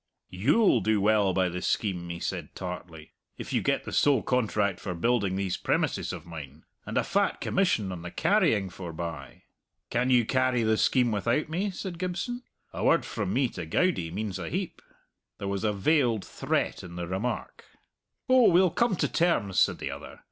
"You'll 0.31 0.81
do 0.81 0.99
well 0.99 1.31
by 1.31 1.47
the 1.47 1.61
scheme," 1.61 2.09
he 2.09 2.19
said 2.19 2.55
tartly, 2.55 3.11
"if 3.37 3.53
you 3.53 3.61
get 3.61 3.83
the 3.83 3.91
sole 3.91 4.23
contract 4.23 4.79
for 4.79 4.95
building 4.95 5.35
these 5.35 5.57
premises 5.57 6.11
of 6.11 6.25
mine, 6.25 6.63
and 6.87 6.97
a 6.97 7.03
fat 7.03 7.39
commission 7.39 7.91
on 7.91 8.01
the 8.01 8.09
carrying 8.09 8.71
forbye." 8.71 9.43
"Can 9.91 10.09
you 10.09 10.25
carry 10.25 10.63
the 10.63 10.77
scheme 10.77 11.11
without 11.11 11.49
me?" 11.49 11.69
said 11.69 11.99
Gibson. 11.99 12.41
"A 12.73 12.83
word 12.83 13.05
from 13.05 13.31
me 13.31 13.47
to 13.49 13.67
Goudie 13.67 14.09
means 14.09 14.39
a 14.39 14.49
heap." 14.49 14.81
There 15.37 15.47
was 15.47 15.63
a 15.63 15.71
veiled 15.71 16.25
threat 16.25 16.83
in 16.83 16.95
the 16.95 17.05
remark. 17.07 17.65
"Oh, 18.27 18.49
we'll 18.49 18.71
come 18.71 18.95
to 18.95 19.07
terms," 19.07 19.59
said 19.59 19.77
the 19.77 19.91
other. 19.91 20.19